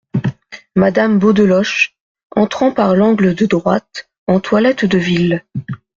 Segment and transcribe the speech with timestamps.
[0.75, 1.95] Madame Beaudeloche,
[2.35, 5.45] entrant par l’angle de droite en toilette de ville.